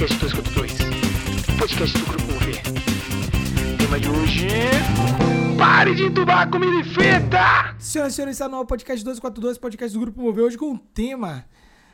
podcast 0.00 0.18
242. 0.18 1.58
Podcast 1.58 1.98
do 1.98 2.06
Grupo 2.06 2.32
V. 2.32 2.52
Tema 3.76 4.00
de 4.00 4.08
hoje. 4.08 4.48
Pare 5.58 5.94
de 5.94 6.04
entubar 6.04 6.50
comida 6.50 6.74
e 6.80 6.84
feta! 6.84 7.74
Senhoras 7.78 8.14
e 8.14 8.16
senhores, 8.16 8.36
está 8.36 8.48
no 8.48 8.64
podcast 8.64 9.04
242, 9.04 9.58
podcast 9.58 9.92
do 9.92 10.00
Grupo 10.00 10.22
Mover, 10.22 10.44
hoje 10.44 10.56
com 10.56 10.70
um 10.70 10.76
tema, 10.78 11.44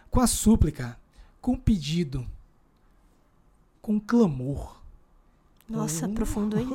com 0.09 0.21
a 0.21 0.27
súplica, 0.29 0.97
com 1.41 1.55
um 1.55 1.57
pedido, 1.57 2.25
com 3.83 3.95
um 3.95 4.01
clamor. 4.01 4.77
Nossa, 5.69 6.07
Hum. 6.07 6.15
profundo, 6.15 6.57
hein? 6.61 6.69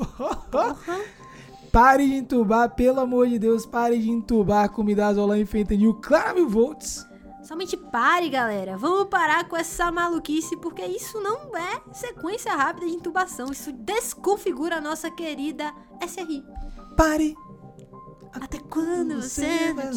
Pare 1.71 2.05
de 2.05 2.15
entubar, 2.15 2.75
pelo 2.75 2.99
amor 2.99 3.29
de 3.29 3.39
Deus, 3.39 3.65
pare 3.65 3.97
de 3.97 4.09
entubar 4.09 4.67
comida 4.67 5.07
azolã 5.07 5.39
e 5.39 5.45
fentanil, 5.45 5.93
claro 5.93 6.35
mil 6.35 6.49
volts. 6.49 7.07
Somente 7.43 7.75
pare, 7.75 8.29
galera. 8.29 8.77
Vamos 8.77 9.09
parar 9.09 9.47
com 9.47 9.57
essa 9.57 9.91
maluquice, 9.91 10.55
porque 10.57 10.85
isso 10.85 11.19
não 11.19 11.55
é 11.57 11.81
sequência 11.91 12.55
rápida 12.55 12.87
de 12.87 12.93
intubação. 12.93 13.51
Isso 13.51 13.71
desconfigura 13.71 14.77
a 14.77 14.81
nossa 14.81 15.09
querida 15.09 15.73
SRI. 16.05 16.43
Pare. 16.95 17.35
Até 18.33 18.59
quando 18.59 19.21
você 19.21 19.73
vai 19.73 19.91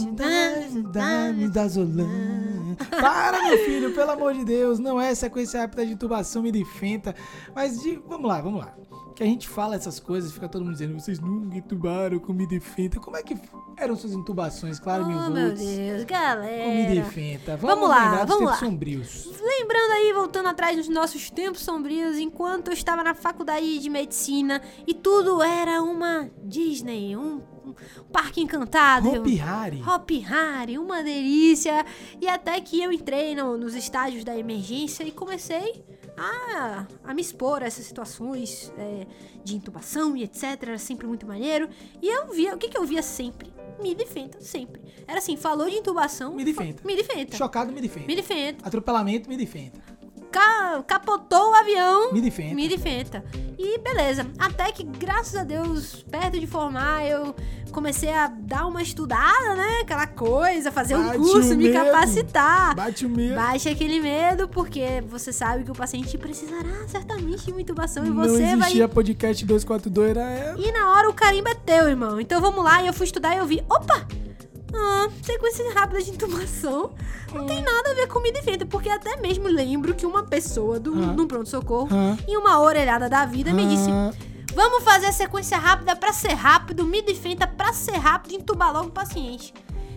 dar 0.93 1.33
me 1.33 1.49
dar 1.49 1.63
azolã? 1.63 2.54
Para, 2.77 3.43
meu 3.49 3.59
filho, 3.65 3.93
pelo 3.95 4.11
amor 4.11 4.35
de 4.35 4.45
Deus, 4.45 4.79
não 4.79 5.01
é 5.01 5.15
sequência 5.15 5.61
rápida 5.61 5.85
de 5.87 5.93
intubação, 5.93 6.43
me 6.43 6.53
defenda. 6.53 7.15
Mas 7.55 7.81
de, 7.83 7.97
vamos 8.07 8.29
lá, 8.29 8.41
vamos 8.41 8.61
lá. 8.61 8.75
Que 9.15 9.23
a 9.23 9.27
gente 9.27 9.49
fala 9.49 9.77
essas 9.77 10.01
coisas, 10.01 10.33
fica 10.33 10.49
todo 10.49 10.63
mundo 10.65 10.73
dizendo, 10.73 10.99
vocês 10.99 11.21
nunca 11.21 11.57
intubaram 11.57 12.19
com 12.19 12.33
me 12.33 12.49
defenda. 12.49 12.99
Como 12.99 13.17
é 13.17 13.23
que 13.23 13.37
eram 13.77 13.95
suas 13.95 14.13
intubações, 14.13 14.81
claro, 14.81 15.05
Oh, 15.05 15.31
meu? 15.31 15.55
Deus, 15.55 15.61
Com 15.61 15.99
me 15.99 16.05
galera. 16.05 16.95
defenda. 16.95 17.57
Vamos, 17.57 17.77
Vamos 17.77 17.89
lá, 17.89 18.05
lembrar 18.11 18.25
vamos 18.27 18.51
lá. 18.51 18.57
sombrios. 18.57 19.29
Lembrando 19.61 19.93
aí, 19.93 20.13
voltando 20.13 20.49
atrás 20.49 20.77
nos 20.77 20.89
nossos 20.89 21.31
tempos 21.31 21.63
sombrios, 21.63 22.19
enquanto 22.19 22.69
eu 22.69 22.75
estava 22.75 23.03
na 23.05 23.15
faculdade 23.15 23.79
de 23.79 23.89
medicina 23.89 24.61
e 24.87 24.93
tudo 24.93 25.43
era 25.43 25.81
uma 25.81 26.29
Disney, 26.43 27.17
um, 27.17 27.41
um 27.65 27.75
parque 28.13 28.41
encantado. 28.41 29.09
Hopi 29.11 29.41
Hari. 29.41 29.83
Hop 29.83 30.11
Harry, 30.27 30.77
uma 30.79 31.03
delícia. 31.05 31.87
E 32.21 32.27
até 32.27 32.61
que 32.61 32.83
eu 32.83 32.91
entrei 32.93 33.35
no- 33.37 33.57
nos 33.57 33.75
estágios 33.75 34.25
da 34.25 34.37
emergência 34.37 35.05
e 35.05 35.13
comecei 35.13 35.85
a, 36.17 36.87
a 37.05 37.15
me 37.15 37.23
expor 37.23 37.63
a 37.63 37.67
essas 37.67 37.85
situações 37.87 38.73
é, 38.77 39.07
de 39.45 39.55
intubação 39.57 40.17
e 40.17 40.25
etc. 40.25 40.43
Era 40.63 40.79
sempre 40.79 41.07
muito 41.07 41.27
maneiro. 41.27 41.69
E 42.03 42.09
eu 42.09 42.27
via, 42.33 42.55
o 42.55 42.59
que, 42.59 42.69
que 42.69 42.77
eu 42.79 42.85
via 42.85 43.03
sempre? 43.03 43.54
Me 43.81 43.95
defenda, 43.95 44.41
sempre. 44.41 44.81
Era 45.07 45.19
assim, 45.19 45.37
falou 45.37 45.69
de 45.69 45.77
intubação. 45.77 46.35
Me 46.35 46.45
defenda. 46.45 46.83
Me 46.85 46.97
defenda. 46.97 47.37
Chocado, 47.37 47.73
me 47.73 47.81
defenda. 47.81 48.07
Me 48.07 48.17
defenda. 48.17 48.59
Atropelamento, 48.67 49.29
me 49.29 49.37
defenda. 49.37 49.79
Ca- 50.35 50.83
capotou 50.85 51.53
o 51.53 51.55
avião. 51.55 52.13
Me 52.13 52.21
defenda. 52.69 53.25
E 53.57 53.79
beleza. 53.79 54.27
Até 54.37 54.73
que, 54.73 54.83
graças 54.83 55.37
a 55.37 55.45
Deus, 55.45 56.05
perto 56.11 56.41
de 56.41 56.47
formar, 56.49 57.07
eu 57.07 57.33
comecei 57.71 58.13
a 58.13 58.27
dar 58.27 58.67
uma 58.67 58.83
estudada, 58.83 59.55
né? 59.55 59.79
Aquela 59.83 60.09
coisa, 60.09 60.73
fazer 60.73 60.97
um 60.97 61.05
Bate 61.07 61.19
curso, 61.19 61.53
o 61.55 61.57
me 61.57 61.69
medo. 61.71 61.85
capacitar. 61.85 62.75
Bate 62.75 63.07
o 63.07 63.09
medo. 63.09 63.37
Baixe 63.37 63.69
aquele 63.69 64.01
medo, 64.01 64.49
porque 64.49 65.03
você 65.09 65.33
sabe 65.33 65.63
que 65.63 65.71
o 65.71 65.75
paciente 65.75 66.19
precisará 66.19 66.89
certamente 66.89 67.45
de 67.47 67.53
uma 67.53 67.61
intubação 67.61 68.05
e 68.05 68.11
Não 68.11 68.17
você 68.25 68.43
vai. 68.43 68.55
existia 68.55 68.89
podcast 68.89 69.45
242, 69.47 70.11
era 70.11 70.21
é, 70.23 70.55
E 70.59 70.73
na 70.73 70.91
hora 70.91 71.09
o 71.09 71.15
carimbo 71.15 71.49
é 71.49 71.55
teu, 71.55 71.89
irmão. 71.89 72.21
Então 72.21 72.41
vamos 72.41 72.63
lá, 72.65 72.83
e 72.83 72.89
eu 72.89 72.93
fui 72.93 73.07
estudar 73.07 73.37
e 73.37 73.39
eu 73.39 73.47
vi. 73.47 73.63
Opa! 73.71 74.05
Ah, 74.77 75.09
sequência 75.23 75.73
rápida 75.73 76.03
de 76.03 76.11
intubação. 76.11 76.93
Não 77.33 77.47
tem 77.47 77.63
nada 77.63 77.91
a 77.91 77.95
ver 77.95 78.07
com 78.09 78.15
comida 78.15 78.39
e 78.39 78.43
vento, 78.43 78.67
porque 78.67 78.89
até 78.89 79.17
mesmo 79.21 79.49
lembro 79.49 79.95
que 79.95 80.07
uma 80.07 80.23
pessoa 80.25 80.79
do, 80.81 80.93
Ah. 80.95 81.27
pronto-socorro, 81.27 81.89
Ah. 81.93 82.17
em 82.27 82.37
uma 82.37 82.61
orelhada 82.61 83.09
da 83.09 83.25
vida, 83.25 83.53
me 83.53 83.67
disse: 83.67 83.91
Ah, 83.91 84.13
Vamos 84.55 84.85
fazer 84.85 85.07
a 85.07 85.13
sequência 85.13 85.59
rápida 85.59 85.97
pra 85.97 86.13
ser 86.13 86.33
rápido, 86.35 86.85
mid 86.85 87.09
e 87.09 87.15
pra 87.45 87.73
ser 87.73 87.97
rápido 87.97 88.33
e 88.33 88.37
entubar 88.37 88.73
logo 88.73 88.87
o 88.87 88.93
paciente. 88.93 89.53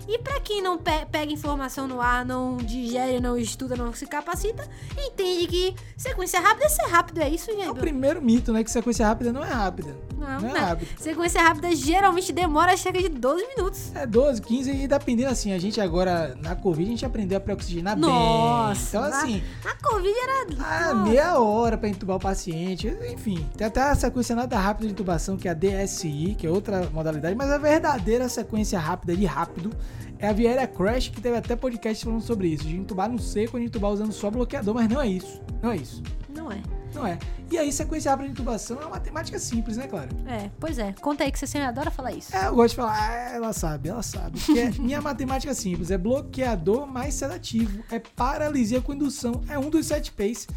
E 0.07 0.17
pra 0.19 0.39
quem 0.39 0.61
não 0.61 0.77
pe- 0.77 1.05
pega 1.11 1.31
informação 1.31 1.87
no 1.87 1.99
ar, 1.99 2.23
não 2.25 2.55
digere, 2.57 3.19
não 3.19 3.37
estuda, 3.37 3.75
não 3.75 3.91
se 3.93 4.05
capacita, 4.07 4.65
entende 4.97 5.47
que 5.47 5.75
sequência 5.97 6.39
rápida 6.39 6.65
é 6.65 6.69
ser 6.69 6.85
rápido, 6.87 7.17
é 7.21 7.29
isso, 7.29 7.51
É 7.51 7.53
o 7.53 7.57
gente? 7.57 7.79
primeiro 7.79 8.21
mito, 8.21 8.53
né? 8.53 8.63
Que 8.63 8.71
sequência 8.71 9.05
rápida 9.05 9.33
não 9.33 9.43
é 9.43 9.49
rápida. 9.49 9.95
Não, 10.17 10.39
Não 10.41 10.49
é 10.49 10.53
né? 10.53 10.59
rápido. 10.59 10.87
Sequência 10.99 11.41
rápida 11.41 11.75
geralmente 11.75 12.31
demora 12.31 12.75
cerca 12.77 12.99
de 13.01 13.09
12 13.09 13.45
minutos. 13.55 13.91
É 13.95 14.05
12, 14.07 14.41
15 14.41 14.71
e 14.71 14.87
dependendo 14.87 15.29
assim, 15.29 15.51
a 15.51 15.59
gente 15.59 15.79
agora 15.81 16.35
na 16.41 16.55
Covid 16.55 16.87
a 16.87 16.89
gente 16.91 17.05
aprendeu 17.05 17.37
a 17.37 17.41
pré-oxigenar 17.41 17.95
bem. 17.95 18.05
Nossa, 18.09 18.97
Então 18.97 19.09
na- 19.09 19.17
assim, 19.21 19.43
A 19.65 19.75
Covid 19.89 20.13
era. 20.17 20.47
ah, 20.91 20.93
meia 20.95 21.37
hora 21.39 21.77
pra 21.77 21.89
entubar 21.89 22.15
o 22.15 22.19
paciente, 22.19 22.87
enfim. 23.11 23.45
Tem 23.57 23.67
até 23.67 23.81
a 23.81 23.93
sequência 23.95 24.35
nada 24.35 24.57
rápida 24.57 24.87
de 24.87 24.93
intubação, 24.93 25.37
que 25.37 25.47
é 25.47 25.51
a 25.51 25.53
DSI, 25.53 26.35
que 26.37 26.47
é 26.47 26.49
outra 26.49 26.89
modalidade, 26.91 27.35
mas 27.35 27.51
a 27.51 27.57
verdadeira 27.57 28.27
sequência 28.29 28.79
rápida 28.79 29.15
de 29.15 29.25
rápido 29.25 29.69
é 30.19 30.27
a 30.27 30.33
Vieira 30.33 30.67
Crash, 30.67 31.09
que 31.09 31.21
teve 31.21 31.37
até 31.37 31.55
podcast 31.55 32.03
falando 32.03 32.21
sobre 32.21 32.47
isso, 32.47 32.63
de 32.63 32.75
intubar 32.75 33.09
no 33.09 33.19
seco, 33.19 33.59
de 33.59 33.65
intubar 33.65 33.91
usando 33.91 34.11
só 34.11 34.29
bloqueador, 34.29 34.73
mas 34.73 34.89
não 34.89 35.01
é 35.01 35.07
isso. 35.07 35.41
Não 35.61 35.71
é 35.71 35.77
isso. 35.77 36.03
Não 36.29 36.51
é. 36.51 36.61
Não 36.93 37.05
é. 37.05 37.17
E 37.51 37.57
aí, 37.57 37.71
sequência 37.71 38.11
rápida 38.11 38.27
de 38.27 38.33
intubação 38.33 38.77
é 38.77 38.81
uma 38.81 38.89
matemática 38.91 39.39
simples, 39.39 39.77
né, 39.77 39.87
claro? 39.87 40.09
É, 40.25 40.49
pois 40.59 40.77
é. 40.77 40.93
Conta 40.99 41.23
aí 41.23 41.31
que 41.31 41.39
você 41.39 41.47
sempre 41.47 41.67
adora 41.67 41.89
falar 41.89 42.11
isso. 42.11 42.35
É, 42.35 42.47
eu 42.47 42.55
gosto 42.55 42.71
de 42.71 42.75
falar, 42.75 42.97
ah, 42.99 43.31
ela 43.33 43.53
sabe, 43.53 43.89
ela 43.89 44.03
sabe. 44.03 44.39
Porque 44.39 44.59
é- 44.59 44.71
minha 44.71 44.99
matemática 45.01 45.53
simples, 45.53 45.91
é 45.91 45.97
bloqueador 45.97 46.85
mais 46.87 47.13
sedativo, 47.13 47.83
é 47.91 47.99
paralisia 47.99 48.81
com 48.81 48.93
indução, 48.93 49.41
é 49.47 49.57
um 49.57 49.69
dos 49.69 49.85
sete 49.85 50.11
P's. 50.11 50.47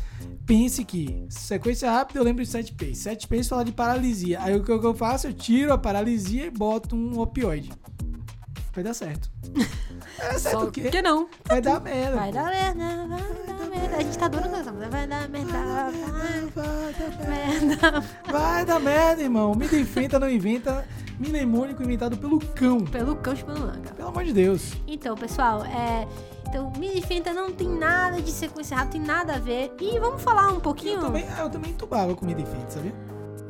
Pense 0.46 0.84
que 0.84 1.24
sequência 1.28 1.90
rápida 1.90 2.18
eu 2.18 2.24
lembro 2.24 2.42
de 2.42 2.50
sete 2.50 2.72
P's. 2.72 2.98
Sete 2.98 3.28
P's 3.28 3.48
fala 3.48 3.64
de 3.64 3.72
paralisia. 3.72 4.40
Aí 4.42 4.56
o 4.56 4.64
que 4.64 4.70
eu 4.70 4.94
faço? 4.94 5.28
Eu 5.28 5.32
tiro 5.32 5.72
a 5.72 5.78
paralisia 5.78 6.46
e 6.46 6.50
boto 6.50 6.96
um 6.96 7.20
opioide. 7.20 7.70
Vai 8.72 8.84
dar 8.84 8.94
certo. 8.94 9.30
É 10.18 10.38
certo 10.38 10.58
Só 10.58 10.64
o 10.66 10.70
quê? 10.72 10.90
que 10.90 11.00
não. 11.00 11.28
Vai 11.46 11.60
dar 11.60 11.80
merda. 11.80 12.16
Vai 12.16 12.32
dar 12.32 12.44
merda, 12.50 13.06
vai 13.06 13.20
dar 13.46 13.66
merda. 13.70 13.96
A 13.96 14.02
gente 14.02 14.18
tá 14.18 14.26
adorando 14.26 14.56
essa 14.56 14.72
música. 14.72 14.90
Vai 14.90 15.06
dar 15.06 15.28
merda, 15.28 15.52
vai 15.52 15.92
Vai 16.54 16.92
dar 16.92 17.28
merda. 17.28 18.04
Vai 18.30 18.64
dar 18.64 18.80
merda, 18.80 19.22
irmão. 19.22 19.54
Me 19.54 19.66
inventa, 19.66 20.18
não 20.18 20.28
inventa. 20.28 20.84
Mnemônico 21.18 21.82
inventado 21.82 22.16
pelo 22.16 22.38
cão. 22.38 22.80
Pelo 22.84 23.16
cão 23.16 23.34
de 23.34 23.44
pelo 23.44 23.60
manga. 23.60 23.90
Pelo 23.94 24.08
amor 24.08 24.24
de 24.24 24.32
Deus. 24.32 24.72
Então, 24.86 25.14
pessoal, 25.16 25.64
é. 25.64 26.06
Então, 26.48 26.72
mini 26.76 27.00
fenta 27.00 27.32
não 27.32 27.52
tem 27.52 27.68
nada 27.68 28.20
de 28.20 28.32
sequência 28.32 28.76
rápida, 28.76 28.92
tem 28.92 29.02
nada 29.02 29.34
a 29.34 29.38
ver. 29.38 29.72
E 29.80 29.98
vamos 30.00 30.20
falar 30.22 30.50
um 30.50 30.60
pouquinho. 30.60 30.94
Eu 30.96 31.00
também, 31.00 31.24
eu 31.38 31.48
também 31.48 31.70
entubava 31.70 32.14
comida 32.14 32.44
feita, 32.44 32.70
sabia? 32.70 32.92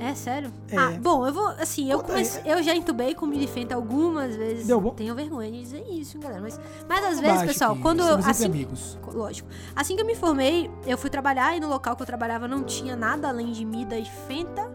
É 0.01 0.15
sério? 0.15 0.51
É. 0.71 0.77
Ah, 0.79 0.91
bom, 0.99 1.27
eu 1.27 1.33
vou. 1.33 1.47
Assim, 1.49 1.91
eu 1.91 2.03
comecei. 2.03 2.43
Eu 2.47 2.63
já 2.63 2.75
entubei 2.75 3.15
com 3.15 3.27
mini 3.27 3.47
fenta 3.47 3.75
algumas 3.75 4.35
vezes. 4.35 4.67
Deu 4.67 4.81
bom? 4.81 4.91
Tenho 4.95 5.15
vergonha 5.15 5.53
de 5.53 5.61
dizer 5.61 5.85
isso, 5.91 6.19
galera. 6.19 6.41
Mas, 6.41 6.59
mas 6.89 7.05
às 7.05 7.21
vezes, 7.21 7.43
pessoal, 7.43 7.77
quando. 7.77 8.03
entre 8.03 8.31
Assim, 8.31 8.47
amigos. 8.47 8.99
Lógico. 9.13 9.47
Assim 9.77 9.95
que 9.95 10.01
eu 10.01 10.07
me 10.07 10.15
formei, 10.15 10.71
eu 10.87 10.97
fui 10.97 11.11
trabalhar 11.11 11.55
e 11.55 11.61
no 11.61 11.69
local 11.69 11.95
que 11.95 12.03
eu 12.03 12.07
trabalhava 12.07 12.49
não 12.49 12.65
tinha 12.65 12.97
nada 12.97 13.29
além 13.29 13.53
de 13.53 13.63
Mida 13.63 13.99
e 13.99 14.07
Fenta. 14.27 14.71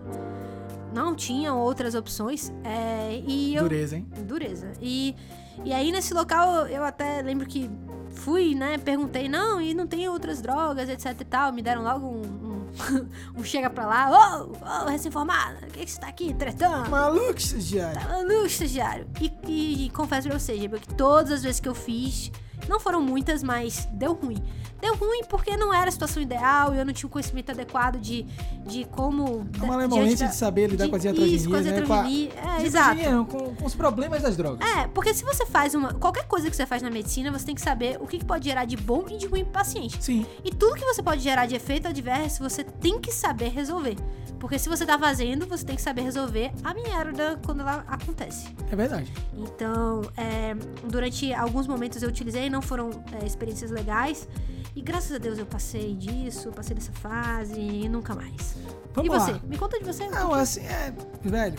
Não 0.93 1.15
tinham 1.15 1.59
outras 1.59 1.95
opções. 1.95 2.53
É, 2.63 3.19
e 3.25 3.55
eu. 3.55 3.63
Dureza, 3.63 3.97
hein? 3.97 4.07
Dureza. 4.25 4.71
E, 4.79 5.15
e 5.63 5.73
aí 5.73 5.91
nesse 5.91 6.13
local 6.13 6.67
eu 6.67 6.83
até 6.83 7.23
lembro 7.23 7.47
que 7.47 7.69
fui, 8.11 8.53
né? 8.55 8.77
Perguntei, 8.77 9.27
não, 9.27 9.59
e 9.59 9.73
não 9.73 9.87
tem 9.87 10.07
outras 10.07 10.39
drogas, 10.39 10.87
etc 10.87 11.19
e 11.19 11.25
tal. 11.25 11.51
Me 11.51 11.61
deram 11.61 11.83
logo 11.83 12.05
um. 12.07 12.44
um, 13.35 13.43
chega 13.43 13.69
pra 13.69 13.85
lá, 13.85 14.09
ô, 14.11 14.51
ô, 14.51 14.89
recém-formada, 14.89 15.59
o 15.63 15.71
que, 15.71 15.85
que 15.85 15.91
você 15.91 15.99
tá 15.99 16.07
aqui 16.07 16.33
tretando? 16.33 16.89
Maluco, 16.89 17.37
estagiário. 17.37 18.01
Tá 18.01 18.07
maluco, 18.09 18.45
estagiário. 18.45 19.07
E, 19.19 19.31
e, 19.47 19.85
e 19.85 19.89
confesso 19.89 20.27
pra 20.27 20.39
vocês, 20.39 20.59
Giba, 20.59 20.77
que 20.79 20.93
todas 20.93 21.31
as 21.31 21.43
vezes 21.43 21.59
que 21.59 21.69
eu 21.69 21.75
fiz, 21.75 22.31
não 22.69 22.79
foram 22.79 23.01
muitas, 23.01 23.41
mas 23.43 23.87
deu 23.91 24.13
ruim. 24.13 24.37
Deu 24.81 24.93
ruim 24.95 25.23
porque 25.29 25.55
não 25.55 25.73
era 25.73 25.87
a 25.87 25.91
situação 25.91 26.21
ideal, 26.21 26.73
eu 26.75 26.85
não 26.85 26.91
tinha 26.93 27.07
o 27.07 27.09
conhecimento 27.09 27.49
adequado 27.49 27.97
de, 27.99 28.23
de 28.67 28.85
como. 28.85 29.47
É 29.53 29.57
uma 29.63 29.67
malemolência 29.67 30.25
da- 30.27 30.31
de 30.31 30.37
saber 30.37 30.69
lidar 30.69 30.83
de- 30.83 30.89
com 30.89 30.95
as 30.97 31.03
Isso, 31.03 31.07
iatrogenias, 31.07 31.47
com 31.47 31.55
as 31.55 31.65
né? 31.65 31.71
iatrogenia. 31.71 32.29
Com 32.31 32.37
É, 32.39 32.51
a... 32.51 32.61
exato. 32.63 32.87
Iatrogenia, 32.97 33.11
não, 33.15 33.25
com, 33.25 33.55
com 33.55 33.65
os 33.65 33.73
problemas 33.73 34.21
das 34.21 34.35
drogas. 34.37 34.67
É, 34.77 34.87
porque 34.87 35.13
se 35.13 35.23
você 35.23 35.45
faz 35.45 35.73
uma. 35.73 35.93
Qualquer 35.93 36.27
coisa 36.27 36.49
que 36.49 36.55
você 36.55 36.65
faz 36.65 36.81
na 36.81 36.89
medicina, 36.91 37.31
você 37.31 37.45
tem 37.45 37.55
que 37.55 37.61
saber 37.61 37.97
o 38.01 38.05
que 38.05 38.19
que 38.19 38.25
pode 38.25 38.43
gerar 38.45 38.65
de 38.65 38.75
bom 38.77 39.05
e 39.09 39.17
de 39.17 39.25
ruim 39.27 39.43
pro 39.43 39.53
paciente. 39.53 39.97
Sim, 40.03 40.25
E 40.43 40.51
tudo 40.51 40.75
que 40.75 40.85
você 40.85 41.01
pode 41.01 41.21
gerar 41.21 41.45
de 41.45 41.55
efeito 41.55 41.87
adverso, 41.87 42.43
você 42.43 42.63
tem 42.63 42.99
que 42.99 43.11
saber 43.13 43.49
resolver. 43.49 43.95
Porque 44.39 44.59
se 44.59 44.69
você 44.69 44.85
tá 44.85 44.97
fazendo, 44.97 45.47
você 45.47 45.65
tem 45.65 45.75
que 45.75 45.81
saber 45.81 46.01
resolver 46.01 46.51
a 46.63 46.73
merda 46.73 47.39
quando 47.45 47.61
ela 47.61 47.83
acontece. 47.87 48.55
é 48.71 48.75
verdade. 48.75 49.11
Então, 49.33 50.01
é, 50.17 50.55
durante 50.87 51.33
alguns 51.33 51.67
momentos 51.67 52.01
eu 52.01 52.09
utilizei, 52.09 52.49
não 52.49 52.61
foram 52.61 52.89
é, 53.21 53.25
experiências 53.25 53.71
legais. 53.71 54.27
E 54.75 54.81
graças 54.81 55.13
a 55.13 55.17
Deus 55.17 55.39
eu 55.39 55.45
passei 55.45 55.95
disso, 55.95 56.51
passei 56.51 56.75
dessa 56.75 56.91
fase 56.91 57.59
e 57.59 57.87
nunca 57.87 58.13
mais. 58.13 58.57
Vamos 58.93 59.13
e 59.13 59.19
você? 59.19 59.31
lá. 59.31 59.39
Me 59.47 59.57
conta 59.57 59.79
de 59.79 59.85
você. 59.85 60.07
Não, 60.09 60.33
assim, 60.33 60.61
é. 60.61 60.93
Velho, 61.23 61.57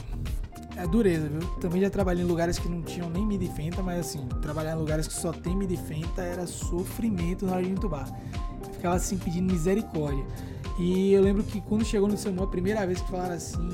é 0.76 0.87
dureza, 0.87 1.26
viu? 1.26 1.40
Também 1.56 1.81
já 1.81 1.88
trabalhei 1.88 2.23
em 2.23 2.26
lugares 2.26 2.58
que 2.58 2.69
não 2.69 2.82
tinham 2.82 3.08
nem 3.08 3.25
midifenta, 3.26 3.82
mas 3.82 4.00
assim, 4.00 4.28
trabalhar 4.43 4.73
em 4.73 4.78
lugares 4.78 5.08
que 5.08 5.14
só 5.14 5.32
tem 5.32 5.56
midifenta 5.56 6.23
era 6.23 6.46
sofrimento 6.46 7.46
na 7.46 7.52
hora 7.52 7.62
de 7.62 7.70
entubar. 7.70 8.06
Ficava 8.75 8.96
assim 8.96 9.17
pedindo 9.17 9.50
misericórdia. 9.50 10.25
E 10.78 11.12
eu 11.12 11.23
lembro 11.23 11.43
que 11.43 11.61
quando 11.61 11.84
chegou 11.84 12.08
no 12.08 12.17
SAMU, 12.17 12.43
a 12.43 12.46
primeira 12.46 12.87
vez 12.87 13.00
que 13.00 13.11
falaram 13.11 13.34
assim, 13.34 13.69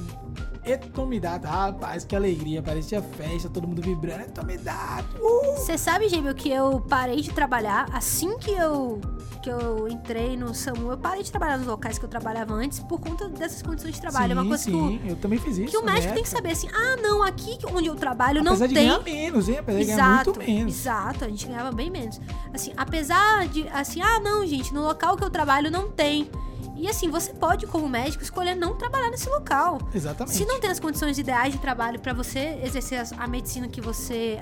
Etomidado, 0.65 1.45
rapaz, 1.49 2.05
que 2.05 2.15
alegria, 2.15 2.63
parecia 2.63 3.03
festa, 3.03 3.49
todo 3.49 3.67
mundo 3.67 3.83
vibrando, 3.83 4.21
Etomidado, 4.23 5.09
uh! 5.21 5.57
Você 5.57 5.77
sabe, 5.77 6.09
Gêmeo, 6.09 6.33
que 6.37 6.49
eu 6.49 6.81
parei 6.89 7.21
de 7.21 7.31
trabalhar 7.33 7.89
assim 7.93 8.39
que 8.39 8.53
eu 8.53 9.01
que 9.43 9.51
eu 9.51 9.89
entrei 9.89 10.37
no 10.37 10.55
SAMU, 10.55 10.93
eu 10.93 10.97
parei 10.97 11.25
de 11.25 11.33
trabalhar 11.33 11.59
nos 11.59 11.67
locais 11.67 11.99
que 11.99 12.05
eu 12.05 12.09
trabalhava 12.09 12.55
antes 12.55 12.79
por 12.79 13.01
conta 13.01 13.29
dessas 13.29 13.61
condições 13.61 13.97
de 13.97 14.01
trabalho. 14.01 14.31
é 14.31 14.35
uma 14.41 14.43
Sim, 14.43 14.49
coisa 14.49 14.65
sim, 14.65 15.01
eu 15.05 15.17
também 15.17 15.37
fiz 15.41 15.57
que, 15.57 15.63
isso. 15.65 15.73
que 15.73 15.79
o 15.79 15.85
médico 15.85 16.15
tem 16.15 16.23
que 16.23 16.29
saber 16.29 16.53
assim, 16.53 16.69
ah, 16.73 16.97
não, 17.03 17.25
aqui 17.25 17.59
onde 17.75 17.89
eu 17.89 17.97
trabalho 17.97 18.41
não 18.45 18.53
Apesar 18.53 18.69
de 18.69 18.75
tem. 18.75 18.87
ganhar 18.87 19.01
menos, 19.03 19.49
hein? 19.49 19.59
Apesar 19.59 19.79
de 19.81 19.85
ganhar 19.87 19.97
Exato, 19.97 20.31
muito 20.31 20.47
menos. 20.49 20.73
exato, 20.79 21.25
a 21.25 21.29
gente 21.29 21.45
ganhava 21.49 21.73
bem 21.73 21.91
menos. 21.91 22.21
Assim, 22.55 22.73
apesar 22.77 23.49
de, 23.49 23.67
assim, 23.71 24.01
ah, 24.01 24.21
não, 24.21 24.47
gente, 24.47 24.73
no 24.73 24.83
local 24.83 25.17
que 25.17 25.25
eu 25.25 25.31
trabalho 25.31 25.73
não 25.73 25.91
tem. 25.91 26.31
E 26.77 26.89
assim, 26.89 27.11
você 27.11 27.33
pode, 27.33 27.67
como 27.67 27.89
médico, 27.89 28.23
escolher 28.23 28.55
não 28.55 28.77
trabalhar 28.77 29.11
nesse 29.11 29.29
local. 29.29 29.79
Exatamente. 29.95 30.37
Se 30.37 30.45
não 30.45 30.59
tem 30.59 30.71
as 30.71 30.81
condições 30.81 31.19
ideais 31.19 31.53
de 31.53 31.59
trabalho 31.59 32.01
pra 32.01 32.13
você 32.13 32.61
exercer 32.63 33.07
a 33.19 33.27
medicina 33.27 33.69
que 33.69 33.81
você 33.81 34.41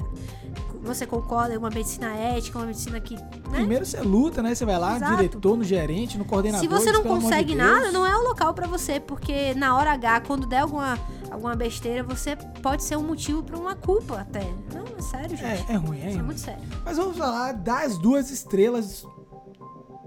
você 0.82 1.06
concorda, 1.06 1.58
uma 1.58 1.68
medicina 1.68 2.14
ética, 2.14 2.58
uma 2.58 2.66
medicina 2.66 2.98
que, 3.00 3.14
né? 3.14 3.22
Primeiro 3.52 3.84
você 3.84 4.00
luta, 4.00 4.42
né? 4.42 4.54
Você 4.54 4.64
vai 4.64 4.78
lá, 4.78 4.96
Exato. 4.96 5.16
diretor, 5.16 5.56
no 5.56 5.62
gerente, 5.64 6.16
no 6.16 6.24
coordenador. 6.24 6.66
Se 6.66 6.68
você 6.68 6.90
não 6.90 7.02
de 7.02 7.08
consegue 7.08 7.54
Deus. 7.54 7.68
nada, 7.68 7.92
não 7.92 8.06
é 8.06 8.16
o 8.16 8.22
local 8.22 8.54
pra 8.54 8.66
você, 8.66 8.98
porque 8.98 9.52
na 9.54 9.76
hora 9.76 9.92
H, 9.92 10.22
quando 10.22 10.46
der 10.46 10.60
alguma 10.60 10.98
alguma 11.30 11.54
besteira, 11.54 12.02
você 12.02 12.34
pode 12.62 12.82
ser 12.82 12.96
um 12.96 13.02
motivo 13.02 13.42
pra 13.42 13.56
uma 13.56 13.76
culpa 13.76 14.20
até. 14.20 14.42
Não, 14.74 14.84
é 14.98 15.02
sério, 15.02 15.36
gente. 15.36 15.44
É, 15.44 15.74
é 15.74 15.76
ruim, 15.76 16.00
é 16.00 16.10
Isso 16.10 16.18
é 16.18 16.22
muito 16.22 16.40
sério. 16.40 16.62
Mas 16.84 16.96
vamos 16.96 17.16
falar 17.16 17.52
das 17.52 17.96
duas 17.98 18.30
estrelas, 18.30 19.06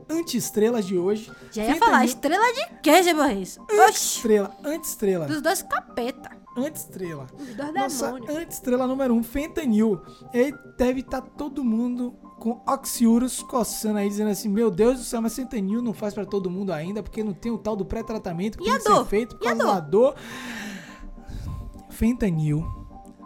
anti-estrelas 0.10 0.86
de 0.86 0.98
hoje. 0.98 1.31
Já 1.51 1.63
ia 1.66 1.75
falar, 1.75 2.06
estrela 2.06 2.45
de 2.54 2.80
quê? 2.81 2.92
Oxi, 2.92 3.60
Anti-estrela, 3.80 4.56
anti-estrela, 4.63 5.25
dos 5.25 5.42
dois 5.42 5.62
capeta. 5.62 6.31
anti-estrela. 6.57 7.25
Dos 7.38 7.56
dois 7.56 7.74
Nossa 7.74 8.06
demônios. 8.06 8.36
anti-estrela 8.36 8.88
número 8.88 9.13
um, 9.13 9.24
fentanil. 9.24 10.01
E 10.34 10.54
deve 10.78 11.01
estar 11.01 11.22
todo 11.22 11.63
mundo 11.63 12.13
com 12.40 12.62
oxiurus 12.68 13.42
coçando 13.42 14.00
aí, 14.00 14.10
dizendo 14.10 14.30
assim, 14.30 14.50
meu 14.50 14.69
Deus 14.69 14.98
do 14.98 15.04
céu, 15.06 15.22
mas 15.22 15.34
fentanil 15.36 15.81
não 15.81 15.94
faz 15.94 16.13
pra 16.13 16.25
todo 16.25 16.50
mundo 16.50 16.74
ainda, 16.74 17.01
porque 17.01 17.24
não 17.24 17.34
tem 17.34 17.51
o 17.51 17.57
tal 17.57 17.75
do 17.75 17.86
pré-tratamento 17.86 18.57
que 18.57 18.63
E 18.63 18.68
tem 18.68 18.78
que 18.78 18.84
ser 18.84 19.06
feito 19.06 19.38
por 19.38 19.46
E 19.46 19.48
causa 19.48 19.63
da 19.66 19.80
dor. 19.80 20.16
Fentanil, 21.89 22.66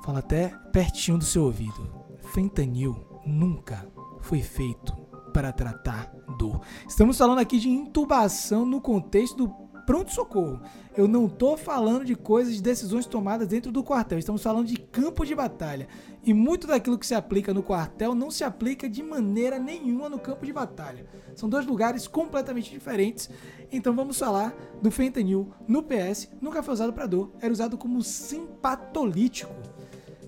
fala 0.04 0.20
até 0.20 0.50
pertinho 0.72 1.18
do 1.18 1.26
seu 1.26 1.44
ouvido. 1.46 1.90
Fentanil 2.34 2.96
nunca 3.26 3.88
foi 4.22 4.42
feito 4.42 4.96
para 5.38 5.52
tratar 5.52 6.12
dor. 6.36 6.62
Estamos 6.90 7.16
falando 7.16 7.38
aqui 7.38 7.60
de 7.60 7.70
intubação 7.70 8.66
no 8.66 8.82
contexto 8.82 9.38
do 9.38 9.50
pronto-socorro. 9.86 10.60
Eu 10.98 11.08
não 11.08 11.30
tô 11.30 11.56
falando 11.56 12.04
de 12.04 12.16
coisas, 12.16 12.56
de 12.56 12.62
decisões 12.64 13.06
tomadas 13.06 13.48
dentro 13.48 13.72
do 13.72 13.84
quartel. 13.84 14.18
Estamos 14.18 14.42
falando 14.42 14.66
de 14.66 14.78
campo 14.78 15.24
de 15.24 15.36
batalha. 15.36 15.88
E 16.24 16.34
muito 16.34 16.66
daquilo 16.66 16.98
que 16.98 17.06
se 17.06 17.14
aplica 17.14 17.54
no 17.54 17.62
quartel 17.62 18.16
não 18.16 18.32
se 18.32 18.44
aplica 18.44 18.90
de 18.90 19.04
maneira 19.04 19.60
nenhuma 19.60 20.10
no 20.10 20.18
campo 20.18 20.44
de 20.44 20.52
batalha. 20.52 21.06
São 21.36 21.48
dois 21.48 21.68
lugares 21.68 22.08
completamente 22.08 22.72
diferentes. 22.72 23.30
Então 23.72 23.96
vamos 23.96 24.18
falar 24.18 24.56
do 24.82 24.90
fentanil 24.90 25.54
no 25.68 25.84
PS. 25.84 26.30
Nunca 26.42 26.64
foi 26.64 26.74
usado 26.74 26.94
para 26.94 27.06
dor. 27.06 27.32
Era 27.40 27.54
usado 27.54 27.78
como 27.78 28.02
simpatolítico 28.02 29.54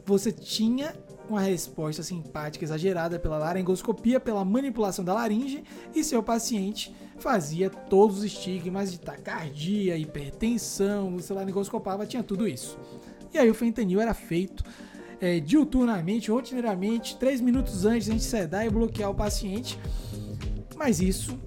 você 0.09 0.31
tinha 0.31 0.95
uma 1.31 1.41
resposta 1.41 2.03
simpática 2.03 2.65
exagerada 2.65 3.19
pela 3.19 3.37
laringoscopia, 3.37 4.19
pela 4.19 4.43
manipulação 4.43 5.03
da 5.05 5.13
laringe, 5.13 5.63
e 5.93 6.03
seu 6.03 6.23
paciente 6.23 6.93
fazia 7.17 7.69
todos 7.69 8.19
os 8.19 8.23
estigmas 8.23 8.91
de 8.91 8.99
taquicardia, 8.99 9.97
hipertensão, 9.97 11.17
você 11.17 11.33
laringoscopava, 11.33 12.05
tinha 12.05 12.23
tudo 12.23 12.47
isso. 12.47 12.77
E 13.33 13.37
aí 13.37 13.49
o 13.49 13.53
fentanil 13.53 14.01
era 14.01 14.13
feito 14.13 14.63
é, 15.21 15.39
diuturnamente, 15.39 16.31
rotineiramente, 16.31 17.17
3 17.17 17.41
minutos 17.41 17.85
antes 17.85 18.05
de 18.05 18.11
a 18.11 18.13
gente 18.13 18.25
sedar 18.25 18.65
e 18.65 18.69
bloquear 18.69 19.09
o 19.09 19.15
paciente. 19.15 19.77
Mas 20.75 20.99
isso 21.01 21.37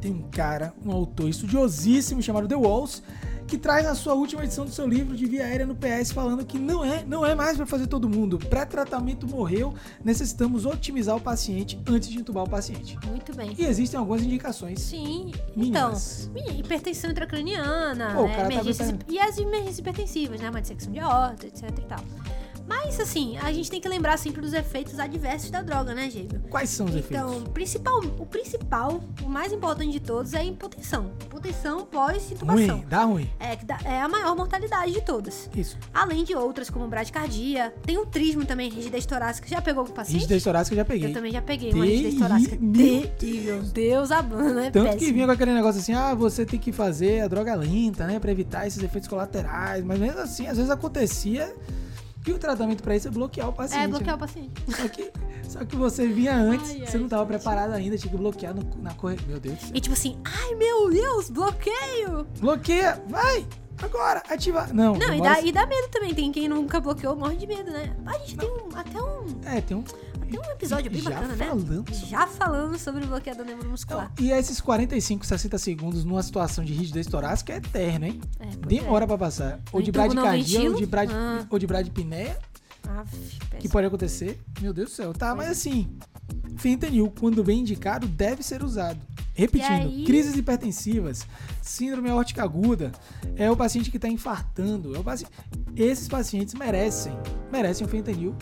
tem 0.00 0.10
um 0.12 0.22
cara, 0.30 0.72
um 0.84 0.90
autor 0.90 1.28
estudiosíssimo 1.28 2.22
chamado 2.22 2.48
The 2.48 2.56
Walls, 2.56 3.02
que 3.50 3.58
traz 3.58 3.84
na 3.84 3.96
sua 3.96 4.14
última 4.14 4.44
edição 4.44 4.64
do 4.64 4.70
seu 4.70 4.86
livro 4.86 5.16
de 5.16 5.26
via 5.26 5.44
aérea 5.44 5.66
no 5.66 5.74
PS 5.74 6.12
falando 6.12 6.46
que 6.46 6.56
não 6.56 6.84
é, 6.84 7.04
não 7.04 7.26
é 7.26 7.34
mais 7.34 7.56
para 7.56 7.66
fazer 7.66 7.88
todo 7.88 8.08
mundo. 8.08 8.38
Pré-tratamento 8.38 9.26
morreu, 9.26 9.74
necessitamos 10.04 10.64
otimizar 10.64 11.16
o 11.16 11.20
paciente 11.20 11.76
antes 11.84 12.08
de 12.08 12.18
entubar 12.18 12.44
o 12.44 12.48
paciente. 12.48 12.96
Muito 13.04 13.34
bem. 13.34 13.52
E 13.58 13.64
existem 13.64 13.98
algumas 13.98 14.22
indicações. 14.22 14.80
Sim, 14.80 15.32
Mínimas. 15.56 16.30
então, 16.32 16.54
hipertensão 16.54 17.10
intracraniana, 17.10 18.14
Pô, 18.14 18.22
né, 18.22 18.36
tá 18.36 18.44
emergências, 18.44 18.94
e 19.08 19.18
as 19.18 19.36
emergências 19.36 19.78
hipertensivas, 19.80 20.40
né, 20.40 20.48
uma 20.48 20.60
dissecção 20.60 20.92
de 20.92 21.00
aorta, 21.00 21.48
etc 21.48 21.70
e 21.76 21.86
tal. 21.86 22.04
Mas, 22.70 23.00
assim, 23.00 23.36
a 23.38 23.52
gente 23.52 23.68
tem 23.68 23.80
que 23.80 23.88
lembrar 23.88 24.16
sempre 24.16 24.40
dos 24.40 24.52
efeitos 24.52 25.00
adversos 25.00 25.50
da 25.50 25.60
droga, 25.60 25.92
né, 25.92 26.08
Gêmeo? 26.08 26.40
Quais 26.48 26.70
são 26.70 26.86
os 26.86 26.94
Então, 26.94 27.28
efeitos? 27.30 27.48
o 27.48 27.50
principal, 27.52 27.98
o 28.18 28.24
principal, 28.26 29.00
o 29.24 29.28
mais 29.28 29.52
importante 29.52 29.90
de 29.90 29.98
todos 30.00 30.32
é 30.34 30.38
a. 30.38 30.44
Hipotensão 30.44 31.10
Ruim, 31.78 31.86
pós-intubação. 31.90 32.84
dá 32.88 33.02
ruim. 33.04 33.28
É, 33.40 33.56
que 33.56 33.64
dá- 33.64 33.78
é 33.84 34.00
a 34.00 34.08
maior 34.08 34.36
mortalidade 34.36 34.92
de 34.92 35.00
todas. 35.00 35.50
Isso. 35.56 35.76
Além 35.92 36.22
de 36.22 36.34
outras, 36.34 36.70
como 36.70 36.86
bradicardia. 36.86 37.72
Tem 37.84 37.98
o 37.98 38.06
trismo 38.06 38.44
também, 38.44 38.70
rigidez 38.70 39.04
torácica. 39.04 39.48
Já 39.48 39.60
pegou 39.60 39.84
o 39.84 39.88
paciente? 39.90 40.14
Rigidez 40.18 40.42
torácica 40.44 40.74
eu 40.74 40.78
já 40.78 40.84
peguei. 40.84 41.08
Eu 41.10 41.14
também 41.14 41.32
já 41.32 41.42
peguei 41.42 41.72
uma 41.72 41.84
rigidez 41.84 42.14
torácica. 42.16 42.56
Terrível. 42.56 43.62
Deus 43.62 44.10
abana, 44.12 44.66
é 44.66 44.70
Tanto 44.70 44.96
que 44.96 45.12
vinha 45.12 45.26
com 45.26 45.32
aquele 45.32 45.52
negócio 45.54 45.80
assim, 45.80 45.92
ah, 45.92 46.14
você 46.14 46.44
tem 46.46 46.58
que 46.60 46.72
fazer 46.72 47.20
a 47.22 47.28
droga 47.28 47.54
lenta, 47.54 48.06
né, 48.06 48.18
pra 48.20 48.30
evitar 48.30 48.66
esses 48.66 48.82
efeitos 48.82 49.08
colaterais. 49.08 49.84
Mas 49.84 49.98
mesmo 49.98 50.20
assim, 50.20 50.46
às 50.46 50.56
vezes 50.56 50.70
acontecia 50.70 51.54
e 52.26 52.32
o 52.32 52.38
tratamento 52.38 52.82
pra 52.82 52.94
isso 52.96 53.08
é 53.08 53.10
bloquear 53.10 53.48
o 53.48 53.52
paciente. 53.52 53.82
É, 53.84 53.88
bloquear 53.88 54.08
né? 54.10 54.14
o 54.14 54.18
paciente. 54.18 54.52
Só 54.68 54.88
que, 54.88 55.12
só 55.48 55.64
que 55.64 55.76
você 55.76 56.06
vinha 56.06 56.34
antes, 56.36 56.70
Ai, 56.70 56.86
você 56.86 56.96
não 56.98 57.04
ai, 57.04 57.10
tava 57.10 57.22
gente. 57.22 57.32
preparado 57.32 57.72
ainda, 57.72 57.96
tinha 57.98 58.10
que 58.10 58.16
bloquear 58.16 58.54
no- 58.54 58.82
na 58.82 58.92
corrida. 58.94 59.22
Meu 59.26 59.40
Deus 59.40 59.56
do 59.56 59.60
céu. 59.62 59.70
E 59.74 59.80
tipo 59.80 59.92
assim, 59.94 60.18
ai 60.24 60.54
meu 60.54 60.90
Deus, 60.90 61.30
bloqueio! 61.30 62.26
Bloqueia, 62.40 63.02
vai! 63.08 63.46
Agora, 63.82 64.22
ativa. 64.28 64.66
Não, 64.74 64.94
Não, 64.94 65.14
e 65.14 65.22
dá, 65.22 65.40
e 65.40 65.50
dá 65.50 65.64
medo 65.66 65.88
também. 65.88 66.14
Tem 66.14 66.30
quem 66.30 66.46
nunca 66.46 66.78
bloqueou, 66.80 67.16
morre 67.16 67.36
de 67.36 67.46
medo, 67.46 67.70
né? 67.70 67.96
A 68.04 68.12
gente 68.18 68.36
tem 68.36 68.50
um- 68.50 68.68
até, 68.76 69.00
um, 69.00 69.24
É, 69.46 69.60
tem 69.62 69.74
um. 69.74 69.84
Tem 70.30 70.40
um 70.40 70.52
episódio 70.52 70.90
bem 70.90 71.00
já 71.00 71.10
bacana, 71.10 71.34
né? 71.34 71.46
falando. 71.46 71.84
Já 71.92 72.26
falando 72.26 72.78
sobre 72.78 73.04
bloqueador 73.06 73.44
neuromuscular. 73.44 74.10
Então, 74.12 74.24
e 74.24 74.30
esses 74.30 74.60
45, 74.60 75.26
60 75.26 75.58
segundos 75.58 76.04
numa 76.04 76.22
situação 76.22 76.64
de 76.64 76.72
rigidez 76.72 77.06
torácica 77.06 77.52
é 77.52 77.56
eterno, 77.56 78.06
hein? 78.06 78.20
É, 78.38 78.46
Demora 78.66 79.06
pra 79.06 79.18
passar. 79.18 79.60
Ou 79.72 79.82
de 79.82 79.90
bradicardia, 79.90 80.70
ou 80.70 80.76
de, 80.76 80.86
brad... 80.86 81.10
Ah. 81.12 81.46
ou 81.50 81.58
de 81.58 81.66
bradipneia, 81.66 82.30
é. 82.30 82.50
Aff, 82.88 83.38
que 83.58 83.68
pode 83.68 83.86
acontecer. 83.86 84.40
Meu 84.60 84.72
Deus 84.72 84.90
do 84.90 84.94
céu. 84.94 85.12
Tá, 85.12 85.34
mas 85.34 85.50
assim, 85.50 85.98
fentanil, 86.56 87.12
quando 87.18 87.44
bem 87.44 87.60
indicado, 87.60 88.06
deve 88.06 88.42
ser 88.42 88.62
usado. 88.62 88.98
Repetindo, 89.34 90.04
crises 90.04 90.36
hipertensivas, 90.36 91.26
síndrome 91.62 92.10
aórtica 92.10 92.42
aguda, 92.42 92.92
é 93.36 93.50
o 93.50 93.56
paciente 93.56 93.90
que 93.90 93.96
está 93.96 94.08
infartando. 94.08 94.94
É 94.94 94.98
o 94.98 95.04
paci... 95.04 95.26
Esses 95.74 96.08
pacientes 96.08 96.54
merecem, 96.54 97.12
merecem 97.50 97.86
o 97.86 97.88
fentanil, 97.88 98.34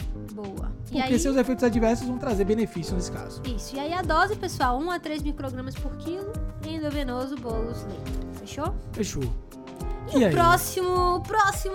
porque 0.97 1.15
aí, 1.15 1.19
seus 1.19 1.37
efeitos 1.37 1.65
adversos 1.65 2.07
vão 2.07 2.19
trazer 2.19 2.45
benefício 2.45 2.95
nesse 2.95 3.11
caso. 3.13 3.43
isso. 3.47 3.77
E 3.77 3.81
aí 3.81 3.93
a 3.93 4.03
dose, 4.03 4.37
pessoal, 4.37 4.79
1 4.79 4.91
a 4.91 4.99
3 4.99 5.23
microgramas 5.23 5.75
por 5.75 5.97
quilo, 5.97 6.33
endovenoso, 6.67 7.37
bolos, 7.37 7.85
leite. 7.85 8.39
Fechou? 8.41 8.75
Fechou. 8.93 9.48
E, 10.13 10.19
E 10.19 10.23
o 10.25 10.27
aí? 10.27 10.33
próximo, 10.33 11.17
o 11.17 11.21
próximo, 11.21 11.75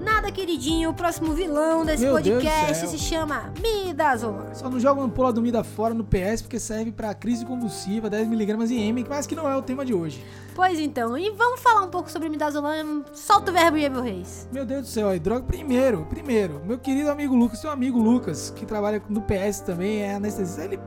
nada 0.00 0.30
queridinho, 0.30 0.90
o 0.90 0.94
próximo 0.94 1.32
vilão 1.32 1.84
desse 1.84 2.04
Meu 2.04 2.12
podcast 2.14 2.86
se 2.88 2.98
chama 2.98 3.52
Midazolam. 3.60 4.54
Só 4.54 4.68
não 4.70 4.78
joga 4.78 5.00
uma 5.00 5.08
pula 5.08 5.32
do 5.32 5.42
mida 5.42 5.64
fora 5.64 5.92
no 5.92 6.04
PS 6.04 6.42
porque 6.42 6.58
serve 6.60 6.92
para 6.92 7.12
crise 7.14 7.44
convulsiva, 7.44 8.08
10mg 8.10 8.70
em 8.70 8.88
M, 8.88 9.04
mas 9.08 9.26
que 9.26 9.34
não 9.34 9.48
é 9.48 9.56
o 9.56 9.62
tema 9.62 9.84
de 9.84 9.92
hoje. 9.92 10.24
Pois 10.54 10.78
então, 10.78 11.16
e 11.18 11.30
vamos 11.30 11.60
falar 11.60 11.82
um 11.82 11.88
pouco 11.90 12.10
sobre 12.10 12.28
Midazolam. 12.28 13.04
Solta 13.12 13.50
o 13.50 13.54
verbo, 13.54 13.76
Diego 13.78 14.00
Reis. 14.00 14.48
Meu 14.52 14.64
Deus 14.64 14.82
do 14.82 14.88
céu, 14.88 15.08
aí, 15.08 15.18
droga. 15.18 15.42
Primeiro, 15.42 16.06
primeiro, 16.08 16.60
meu 16.64 16.78
querido 16.78 17.10
amigo 17.10 17.34
Lucas, 17.34 17.58
seu 17.58 17.70
amigo 17.70 17.98
Lucas, 17.98 18.50
que 18.54 18.64
trabalha 18.64 19.02
no 19.08 19.22
PS 19.22 19.60
também, 19.60 20.02
é 20.02 20.14
anestesista. 20.14 20.62
Ele, 20.64 20.78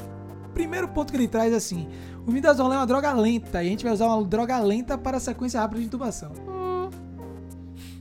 primeiro 0.54 0.88
ponto 0.88 1.12
que 1.12 1.18
ele 1.18 1.28
traz 1.28 1.52
é 1.52 1.56
assim: 1.56 1.88
o 2.26 2.32
midazolam 2.32 2.74
é 2.76 2.78
uma 2.80 2.88
droga 2.88 3.12
lenta 3.14 3.64
e 3.64 3.68
a 3.68 3.70
gente 3.70 3.84
vai 3.84 3.94
usar 3.94 4.08
uma 4.08 4.24
droga 4.24 4.58
lenta 4.60 4.98
para 4.98 5.18
a 5.18 5.20
sequência 5.20 5.60
rápida 5.60 5.82
de 5.82 5.88
intubação. 5.88 6.32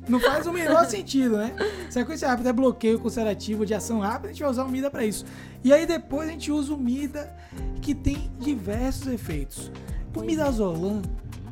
Não 0.08 0.18
faz 0.20 0.46
o 0.46 0.52
menor 0.52 0.84
sentido, 0.86 1.36
né? 1.36 1.54
Sequência 1.90 2.28
rápida 2.28 2.50
é 2.50 2.52
bloqueio 2.52 2.98
com 2.98 3.08
sedativo 3.08 3.64
de 3.64 3.74
ação 3.74 4.00
rápida, 4.00 4.28
a 4.28 4.32
gente 4.32 4.42
vai 4.42 4.50
usar 4.50 4.64
o 4.64 4.68
MIDA 4.68 4.90
para 4.90 5.04
isso. 5.04 5.24
E 5.62 5.72
aí 5.72 5.86
depois 5.86 6.28
a 6.28 6.32
gente 6.32 6.50
usa 6.50 6.74
o 6.74 6.78
MIDA 6.78 7.32
que 7.80 7.94
tem 7.94 8.30
diversos 8.38 9.06
efeitos. 9.06 9.70
O 10.14 10.20
midazolam, 10.20 11.00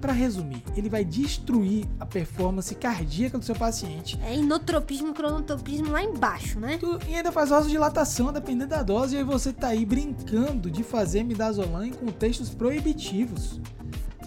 para 0.01 0.13
resumir, 0.13 0.63
ele 0.77 0.89
vai 0.89 1.05
destruir 1.05 1.87
a 1.99 2.07
performance 2.07 2.75
cardíaca 2.75 3.39
do 3.39 3.45
seu 3.45 3.55
paciente 3.55 4.19
É 4.23 4.35
inotropismo, 4.35 5.13
cronotropismo 5.15 5.91
lá 5.91 6.03
embaixo, 6.03 6.59
né? 6.59 6.79
E 7.09 7.15
ainda 7.15 7.31
faz 7.31 7.51
vasodilatação 7.51 8.33
dependendo 8.33 8.71
da 8.71 8.83
dose, 8.83 9.15
e 9.15 9.19
aí 9.19 9.25
você 9.25 9.53
tá 9.53 9.69
aí 9.69 9.85
brincando 9.85 10.71
de 10.71 10.83
fazer 10.83 11.23
midazolam 11.23 11.85
em 11.85 11.93
contextos 11.93 12.51
proibitivos. 12.51 13.61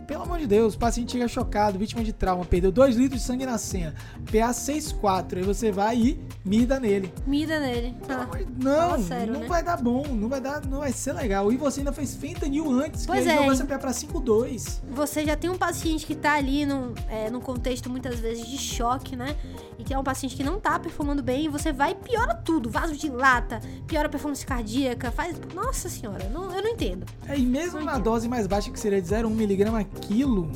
Pelo 0.07 0.23
amor 0.23 0.39
de 0.39 0.47
Deus, 0.47 0.75
o 0.75 0.77
paciente 0.77 1.13
chega 1.13 1.27
chocado, 1.27 1.79
vítima 1.79 2.03
de 2.03 2.11
trauma, 2.11 2.43
perdeu 2.45 2.71
2 2.71 2.95
litros 2.95 3.21
de 3.21 3.25
sangue 3.27 3.45
na 3.45 3.57
cena, 3.57 3.93
PA 4.25 4.51
6,4, 4.51 5.37
aí 5.37 5.43
você 5.43 5.71
vai 5.71 5.97
e 5.97 6.19
mida 6.43 6.79
nele. 6.79 7.13
Mida 7.25 7.59
nele. 7.59 7.95
Ah. 8.09 8.27
Não, 8.61 9.01
sério, 9.01 9.33
não 9.33 9.39
né? 9.41 9.47
vai 9.47 9.63
dar 9.63 9.77
bom, 9.81 10.05
não 10.07 10.27
vai 10.27 10.41
dar, 10.41 10.65
não 10.65 10.79
vai 10.79 10.91
ser 10.91 11.13
legal. 11.13 11.51
E 11.51 11.57
você 11.57 11.79
ainda 11.79 11.93
fez 11.93 12.15
fentanil 12.15 12.69
antes, 12.69 13.05
Pois 13.05 13.23
que 13.23 13.29
é, 13.29 13.37
jogou 13.37 13.51
essa 13.51 13.65
PA 13.65 13.79
pra 13.79 13.91
5,2. 13.91 14.81
Você 14.91 15.25
já 15.25 15.35
tem 15.35 15.49
um 15.49 15.57
paciente 15.57 16.05
que 16.05 16.15
tá 16.15 16.33
ali 16.33 16.65
num, 16.65 16.93
é, 17.09 17.29
num 17.29 17.39
contexto 17.41 17.89
muitas 17.89 18.19
vezes 18.19 18.45
de 18.47 18.57
choque, 18.57 19.15
né? 19.15 19.35
E 19.79 19.83
que 19.83 19.93
é 19.93 19.97
um 19.97 20.03
paciente 20.03 20.35
que 20.35 20.43
não 20.43 20.59
tá 20.59 20.79
performando 20.79 21.23
bem, 21.23 21.45
e 21.45 21.49
você 21.49 21.71
vai 21.71 21.91
e 21.91 21.95
piora 21.95 22.33
tudo. 22.35 22.69
Vaso 22.69 22.95
de 22.95 23.09
lata, 23.09 23.61
piora 23.87 24.07
a 24.07 24.09
performance 24.11 24.45
cardíaca, 24.45 25.11
faz. 25.11 25.35
Nossa 25.53 25.89
senhora, 25.89 26.29
não- 26.29 26.51
eu 26.53 26.61
não 26.61 26.69
entendo. 26.69 27.05
É, 27.27 27.37
e 27.37 27.45
mesmo 27.45 27.79
na 27.81 27.97
dose 27.97 28.27
mais 28.27 28.47
baixa, 28.47 28.69
que 28.71 28.79
seria 28.79 29.01
de 29.01 29.07
0,1mg 29.07 29.92
a 29.95 29.99
quilo, 29.99 30.49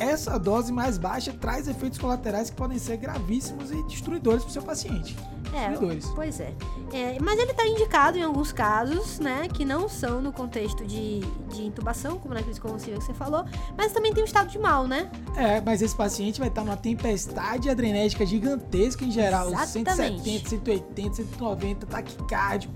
essa 0.00 0.38
dose 0.38 0.72
mais 0.72 0.96
baixa 0.96 1.32
traz 1.32 1.68
efeitos 1.68 1.98
colaterais 1.98 2.48
que 2.48 2.56
podem 2.56 2.78
ser 2.78 2.96
gravíssimos 2.96 3.70
e 3.70 3.82
destruidores 3.84 4.42
pro 4.42 4.52
seu 4.52 4.62
paciente. 4.62 5.14
É, 5.52 5.68
Destruidores. 5.68 6.06
pois 6.14 6.40
é. 6.40 6.54
É, 6.92 7.18
Mas 7.20 7.38
ele 7.38 7.52
tá 7.52 7.66
indicado 7.66 8.16
em 8.16 8.22
alguns 8.22 8.52
casos, 8.52 9.18
né? 9.18 9.48
Que 9.52 9.64
não 9.64 9.88
são 9.88 10.22
no 10.22 10.32
contexto 10.32 10.86
de, 10.86 11.20
de 11.52 11.62
intubação, 11.62 12.18
como 12.18 12.32
na 12.32 12.42
crise 12.42 12.60
convulsiva 12.60 12.98
que 12.98 13.04
você 13.04 13.12
falou, 13.12 13.44
mas 13.76 13.92
também 13.92 14.12
tem 14.14 14.22
o 14.22 14.26
estado 14.26 14.48
de 14.48 14.58
mal, 14.58 14.86
né? 14.86 15.10
É, 15.36 15.60
mas 15.60 15.82
esse 15.82 15.94
paciente 15.94 16.38
vai 16.38 16.48
estar 16.48 16.64
numa 16.64 16.76
tempestade 16.76 17.68
adrenética 17.68 18.24
gigantesca 18.24 19.04
em 19.04 19.10
geral, 19.10 19.48
Exatamente. 19.48 20.22
170, 20.22 20.48
180, 20.48 21.14
190, 21.16 21.86
taquicárdico. 21.86 22.72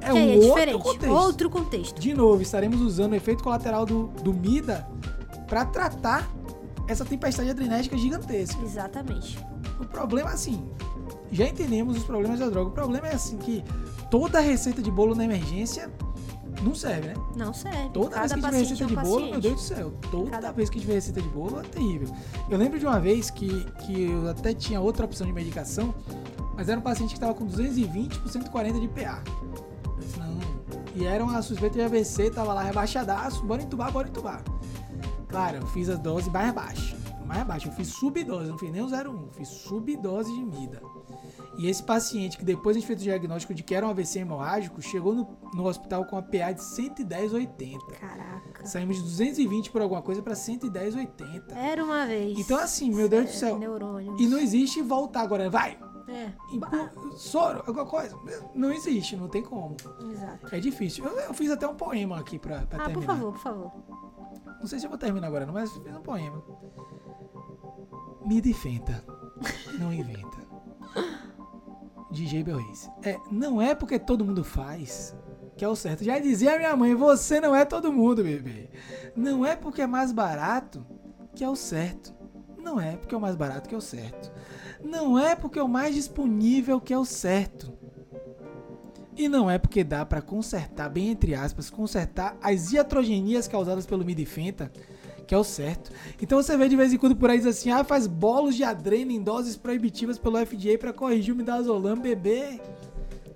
É 0.00 0.08
aí 0.08 0.12
um 0.12 0.18
é 0.18 0.34
outro 0.34 0.48
diferente. 0.48 0.82
contexto. 0.82 1.12
Outro 1.12 1.50
contexto. 1.50 2.00
De 2.00 2.14
novo, 2.14 2.42
estaremos 2.42 2.80
usando 2.80 3.12
o 3.12 3.14
efeito 3.14 3.44
colateral 3.44 3.84
do, 3.84 4.06
do 4.22 4.32
MIDA 4.32 4.88
para 5.50 5.64
tratar 5.66 6.26
essa 6.88 7.04
tempestade 7.04 7.50
adrenética 7.50 7.98
gigantesca. 7.98 8.62
Exatamente. 8.62 9.38
O 9.78 9.84
problema, 9.84 10.30
assim, 10.30 10.66
já 11.30 11.46
entendemos 11.46 11.96
os 11.98 12.04
problemas 12.04 12.38
da 12.40 12.48
droga. 12.48 12.70
O 12.70 12.72
problema 12.72 13.08
é, 13.08 13.14
assim, 13.14 13.36
que 13.36 13.62
toda 14.10 14.40
receita 14.40 14.80
de 14.80 14.90
bolo 14.90 15.14
na 15.14 15.24
emergência 15.24 15.90
não 16.62 16.74
serve, 16.74 17.08
né? 17.08 17.14
Não 17.36 17.52
serve. 17.54 17.90
Toda 17.90 18.10
Cada 18.10 18.26
vez 18.26 18.32
que 18.32 18.36
tiver 18.36 18.50
paciente 18.50 18.70
receita 18.70 18.82
é 18.82 18.86
um 18.86 18.88
de 18.88 18.94
bolo, 18.96 19.14
paciente. 19.14 19.30
meu 19.32 19.40
Deus 19.40 19.54
do 19.54 19.60
céu, 19.60 19.92
toda 20.10 20.30
Cada- 20.30 20.52
vez 20.52 20.70
que 20.70 20.80
tiver 20.80 20.94
receita 20.94 21.20
de 21.22 21.28
bolo 21.28 21.60
é 21.60 21.62
terrível. 21.62 22.14
Eu 22.48 22.58
lembro 22.58 22.78
de 22.78 22.86
uma 22.86 23.00
vez 23.00 23.30
que, 23.30 23.64
que 23.84 24.02
eu 24.10 24.28
até 24.30 24.54
tinha 24.54 24.80
outra 24.80 25.04
opção 25.06 25.26
de 25.26 25.32
medicação, 25.32 25.94
mas 26.56 26.68
era 26.68 26.78
um 26.78 26.82
paciente 26.82 27.10
que 27.10 27.16
estava 27.16 27.34
com 27.34 27.44
220 27.46 28.18
por 28.20 28.30
140 28.30 28.78
de 28.80 28.88
PA. 28.88 29.22
Eu 29.84 29.96
disse, 29.98 30.18
não. 30.18 30.38
E 30.94 31.06
era 31.06 31.24
uma 31.24 31.40
suspeita 31.40 31.76
de 31.78 31.82
AVC, 31.84 32.30
tava 32.30 32.52
lá 32.52 32.62
rebaixadaço, 32.62 33.42
bora 33.44 33.62
entubar, 33.62 33.90
bora 33.90 34.08
entubar. 34.08 34.42
Claro, 35.30 35.58
eu 35.58 35.66
fiz 35.68 35.88
a 35.88 35.94
dose 35.94 36.30
mais 36.30 36.52
baixa. 36.52 36.96
Mais 37.26 37.44
baixa, 37.46 37.68
eu 37.68 37.72
fiz 37.72 37.88
subdose, 37.88 38.50
não 38.50 38.58
fiz 38.58 38.72
nem 38.72 38.82
o 38.82 38.86
01, 38.86 39.30
fiz 39.32 39.48
subdose 39.48 40.32
de 40.34 40.44
mida. 40.44 40.82
E 41.56 41.68
esse 41.68 41.82
paciente, 41.82 42.36
que 42.36 42.44
depois 42.44 42.76
a 42.76 42.80
gente 42.80 42.86
fez 42.88 43.00
o 43.00 43.04
diagnóstico 43.04 43.54
de 43.54 43.62
que 43.62 43.72
era 43.74 43.86
um 43.86 43.90
AVC 43.90 44.18
hemorrágico, 44.20 44.80
chegou 44.82 45.14
no, 45.14 45.28
no 45.54 45.66
hospital 45.66 46.04
com 46.06 46.16
a 46.16 46.22
PA 46.22 46.50
de 46.52 46.60
110,80. 46.60 47.78
Caraca. 48.00 48.66
Saímos 48.66 48.96
de 48.96 49.02
220 49.02 49.70
por 49.70 49.80
alguma 49.80 50.02
coisa 50.02 50.20
para 50.22 50.34
110,80. 50.34 51.52
Era 51.54 51.84
uma 51.84 52.04
vez. 52.06 52.36
Então, 52.38 52.58
assim, 52.58 52.90
meu 52.92 53.08
Deus 53.08 53.24
do 53.26 53.30
É, 53.30 53.32
céu. 53.32 53.58
Neurônio. 53.58 54.16
E 54.18 54.26
não 54.26 54.38
existe 54.38 54.82
voltar 54.82 55.20
agora, 55.22 55.48
vai, 55.48 55.78
É, 56.08 56.32
impu- 56.52 57.12
soro, 57.16 57.62
alguma 57.66 57.86
coisa. 57.86 58.16
Não 58.54 58.72
existe, 58.72 59.14
não 59.16 59.28
tem 59.28 59.42
como. 59.42 59.76
exato. 60.10 60.52
É 60.54 60.58
difícil. 60.58 61.04
Eu, 61.04 61.12
eu 61.20 61.34
fiz 61.34 61.50
até 61.50 61.68
um 61.68 61.74
poema 61.76 62.18
aqui 62.18 62.38
pra, 62.38 62.62
pra 62.62 62.82
Ah, 62.82 62.86
terminar. 62.86 62.94
por 62.94 63.02
favor, 63.06 63.32
por 63.32 63.40
favor. 63.40 63.72
Não 64.60 64.66
sei 64.66 64.78
se 64.78 64.86
eu 64.86 64.90
vou 64.90 64.98
terminar 64.98 65.26
agora, 65.26 65.46
não, 65.46 65.54
mas 65.54 65.72
fiz 65.72 65.96
um 65.96 66.02
poema. 66.02 66.42
Mida 68.24 68.48
e 68.48 68.54
fenta. 68.54 69.02
Não 69.78 69.92
inventa. 69.92 70.38
DJ 72.10 72.42
Reis. 72.42 72.90
É, 73.02 73.18
não 73.30 73.62
é 73.62 73.74
porque 73.74 73.98
todo 73.98 74.24
mundo 74.24 74.44
faz 74.44 75.16
que 75.56 75.64
é 75.64 75.68
o 75.68 75.76
certo. 75.76 76.02
Já 76.02 76.18
dizia 76.18 76.56
minha 76.56 76.74
mãe, 76.74 76.94
você 76.94 77.38
não 77.38 77.54
é 77.54 77.66
todo 77.66 77.92
mundo, 77.92 78.24
bebê. 78.24 78.70
Não 79.14 79.44
é 79.44 79.54
porque 79.54 79.82
é 79.82 79.86
mais 79.86 80.10
barato 80.10 80.86
que 81.34 81.44
é 81.44 81.48
o 81.48 81.54
certo. 81.54 82.14
Não 82.56 82.80
é 82.80 82.96
porque 82.96 83.14
é 83.14 83.18
o 83.18 83.20
mais 83.20 83.36
barato 83.36 83.68
que 83.68 83.74
é 83.74 83.78
o 83.78 83.80
certo. 83.80 84.32
Não 84.82 85.18
é 85.18 85.36
porque 85.36 85.58
é 85.58 85.62
o 85.62 85.68
mais 85.68 85.94
disponível 85.94 86.80
que 86.80 86.94
é 86.94 86.98
o 86.98 87.04
certo. 87.04 87.78
E 89.20 89.28
não 89.28 89.50
é 89.50 89.58
porque 89.58 89.84
dá 89.84 90.02
pra 90.06 90.22
consertar, 90.22 90.88
bem 90.88 91.10
entre 91.10 91.34
aspas, 91.34 91.68
consertar 91.68 92.38
as 92.42 92.72
iatrogenias 92.72 93.46
causadas 93.46 93.84
pelo 93.84 94.02
midifenta, 94.02 94.72
que 95.26 95.34
é 95.34 95.36
o 95.36 95.44
certo. 95.44 95.92
Então 96.22 96.42
você 96.42 96.56
vê 96.56 96.70
de 96.70 96.74
vez 96.74 96.90
em 96.90 96.96
quando 96.96 97.14
por 97.14 97.28
aí 97.28 97.36
diz 97.36 97.46
assim, 97.46 97.70
ah, 97.70 97.84
faz 97.84 98.06
bolos 98.06 98.56
de 98.56 98.64
adrena 98.64 99.12
em 99.12 99.22
doses 99.22 99.58
proibitivas 99.58 100.18
pelo 100.18 100.38
FDA 100.38 100.78
pra 100.78 100.90
corrigir 100.90 101.34
o 101.34 101.36
midazolam, 101.36 101.98
bebê. 101.98 102.62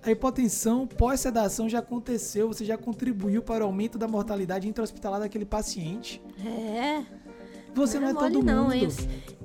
A 0.03 0.11
hipotensão 0.11 0.87
pós-sedação 0.87 1.69
já 1.69 1.81
aconteceu, 1.81 2.49
você 2.49 2.65
já 2.65 2.79
contribuiu 2.79 3.43
para 3.43 3.63
o 3.63 3.67
aumento 3.67 3.99
da 3.99 4.09
mortalidade 4.09 4.67
intra-hospitalar 4.67 5.21
daquele 5.21 5.45
paciente. 5.45 6.23
É. 6.43 7.05
Você 7.75 8.01
não, 8.01 8.09
é 8.09 8.13
mole 8.15 8.33
todo 8.33 8.43
não, 8.43 8.63
mundo. 8.65 8.73
hein? 8.73 8.89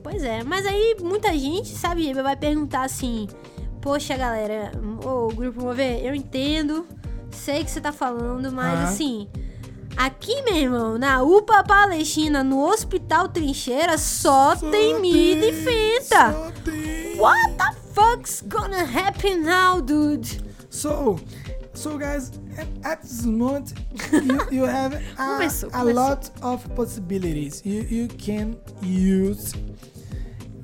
Pois 0.02 0.24
é, 0.24 0.42
mas 0.46 0.66
aí 0.66 0.96
muita 1.02 1.38
gente, 1.38 1.68
sabe, 1.68 2.14
vai 2.14 2.38
perguntar 2.38 2.84
assim: 2.84 3.28
Poxa, 3.82 4.18
galera, 4.18 4.72
ô 5.06 5.28
Grupo 5.30 5.62
Mover, 5.64 6.04
eu 6.06 6.14
entendo, 6.14 6.86
sei 7.32 7.64
que 7.64 7.72
você 7.72 7.80
tá 7.80 7.92
falando, 7.94 8.52
mas 8.52 8.74
Aham. 8.78 8.84
assim, 8.84 9.28
aqui, 9.96 10.42
meu 10.44 10.56
irmão, 10.56 10.98
na 10.98 11.24
UPA 11.24 11.64
Palestina, 11.64 12.44
no 12.44 12.60
Hospital 12.60 13.30
Trincheira, 13.30 13.98
só, 13.98 14.56
tem 14.56 15.00
mida 15.00 15.46
e. 15.46 15.54
Só 16.34 16.52
tem. 16.66 17.18
What 17.18 17.54
the 17.58 17.74
fuck's 17.94 18.44
gonna 18.48 18.84
happen 18.84 19.38
now, 19.44 19.82
dude? 19.82 20.28
So, 20.70 21.18
so 21.74 21.98
guys, 21.98 22.32
at- 22.84 23.02
this 23.02 23.24
moment, 23.26 23.74
you, 24.12 24.58
you 24.60 24.66
have 24.66 24.94
a, 25.18 25.26
Começou, 25.38 25.70
a 25.72 25.80
começou. 25.80 25.94
lot 26.10 26.32
of 26.42 26.70
possibilities. 26.76 27.62
You, 27.66 27.84
you 27.90 28.08
can 28.10 28.58
use 28.84 29.54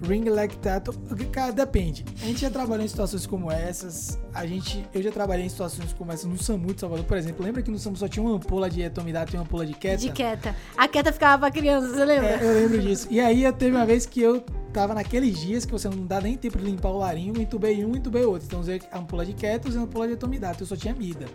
ring 0.05 0.23
lactato. 0.29 0.93
Cara, 1.31 1.51
depende. 1.51 2.05
A 2.21 2.25
gente 2.25 2.41
já 2.41 2.49
trabalhou 2.49 2.85
em 2.85 2.87
situações 2.87 3.25
como 3.25 3.51
essas. 3.51 4.19
A 4.33 4.45
gente, 4.45 4.85
eu 4.93 5.01
já 5.01 5.11
trabalhei 5.11 5.45
em 5.45 5.49
situações 5.49 5.93
como 5.93 6.11
essas 6.11 6.25
no 6.25 6.37
SAMU 6.37 6.73
de 6.73 6.79
Salvador, 6.79 7.05
por 7.05 7.17
exemplo. 7.17 7.45
Lembra 7.45 7.61
que 7.61 7.71
no 7.71 7.77
SAMU 7.77 7.97
só 7.97 8.07
tinha 8.07 8.23
uma 8.23 8.35
ampola 8.35 8.69
de 8.69 8.81
etomidato 8.81 9.33
e 9.33 9.37
uma 9.37 9.43
ampola 9.43 9.65
de 9.65 9.73
queta? 9.73 9.97
De 9.97 10.11
quieta. 10.11 10.55
A 10.77 10.87
quieta 10.87 11.11
ficava 11.11 11.39
pra 11.39 11.51
criança, 11.51 11.89
você 11.89 12.05
lembra? 12.05 12.29
É, 12.29 12.43
eu 12.43 12.53
lembro 12.53 12.81
disso. 12.81 13.07
E 13.09 13.19
aí 13.19 13.51
teve 13.53 13.75
uma 13.75 13.85
vez 13.85 14.05
que 14.05 14.21
eu 14.21 14.41
tava 14.71 14.93
naqueles 14.93 15.39
dias 15.39 15.65
que 15.65 15.71
você 15.71 15.87
não 15.87 16.05
dá 16.05 16.19
nem 16.19 16.35
tempo 16.35 16.57
de 16.57 16.65
limpar 16.65 16.89
o 16.89 16.97
larinho, 16.97 17.41
entubei 17.41 17.85
um, 17.85 17.95
entubei 17.95 18.25
outro. 18.25 18.45
Então 18.45 18.59
usei 18.59 18.81
a 18.91 18.99
ampola 18.99 19.25
de 19.25 19.33
keto, 19.33 19.69
usei 19.69 19.79
a 19.79 19.83
ampola 19.83 20.07
de 20.07 20.13
etomidato, 20.13 20.63
eu 20.63 20.67
só 20.67 20.75
tinha 20.75 20.93
mida. 20.93 21.25